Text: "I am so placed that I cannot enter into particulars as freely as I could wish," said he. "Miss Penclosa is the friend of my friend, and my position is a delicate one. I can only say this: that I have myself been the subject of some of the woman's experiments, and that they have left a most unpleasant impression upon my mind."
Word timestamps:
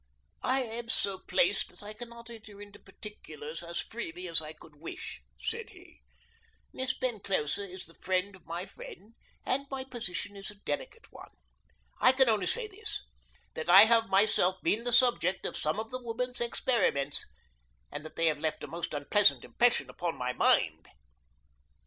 "I 0.41 0.63
am 0.63 0.89
so 0.89 1.19
placed 1.19 1.69
that 1.69 1.83
I 1.83 1.93
cannot 1.93 2.31
enter 2.31 2.59
into 2.59 2.79
particulars 2.79 3.61
as 3.61 3.81
freely 3.81 4.27
as 4.27 4.41
I 4.41 4.51
could 4.51 4.77
wish," 4.77 5.21
said 5.39 5.69
he. 5.69 6.01
"Miss 6.73 6.91
Penclosa 6.97 7.69
is 7.71 7.85
the 7.85 7.93
friend 8.01 8.35
of 8.35 8.47
my 8.47 8.65
friend, 8.65 9.13
and 9.45 9.67
my 9.69 9.83
position 9.83 10.35
is 10.35 10.49
a 10.49 10.55
delicate 10.55 11.11
one. 11.11 11.29
I 11.99 12.13
can 12.13 12.29
only 12.29 12.47
say 12.47 12.65
this: 12.65 13.03
that 13.53 13.69
I 13.69 13.81
have 13.81 14.09
myself 14.09 14.55
been 14.63 14.85
the 14.85 14.91
subject 14.91 15.45
of 15.45 15.55
some 15.55 15.79
of 15.79 15.91
the 15.91 16.01
woman's 16.01 16.41
experiments, 16.41 17.27
and 17.91 18.03
that 18.03 18.15
they 18.15 18.25
have 18.25 18.39
left 18.39 18.63
a 18.63 18.67
most 18.67 18.95
unpleasant 18.95 19.45
impression 19.45 19.87
upon 19.87 20.15
my 20.17 20.33
mind." 20.33 20.87